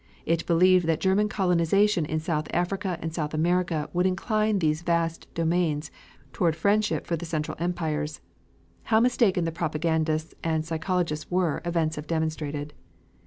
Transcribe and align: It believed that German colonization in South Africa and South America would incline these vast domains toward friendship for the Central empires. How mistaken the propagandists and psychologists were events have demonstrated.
It 0.25 0.47
believed 0.47 0.87
that 0.87 0.99
German 0.99 1.29
colonization 1.29 2.05
in 2.07 2.19
South 2.19 2.47
Africa 2.51 2.97
and 3.03 3.13
South 3.13 3.35
America 3.35 3.87
would 3.93 4.07
incline 4.07 4.57
these 4.57 4.81
vast 4.81 5.31
domains 5.35 5.91
toward 6.33 6.55
friendship 6.55 7.05
for 7.05 7.15
the 7.15 7.23
Central 7.23 7.55
empires. 7.59 8.19
How 8.85 8.99
mistaken 8.99 9.45
the 9.45 9.51
propagandists 9.51 10.33
and 10.43 10.65
psychologists 10.65 11.29
were 11.29 11.61
events 11.65 11.97
have 11.97 12.07
demonstrated. 12.07 12.73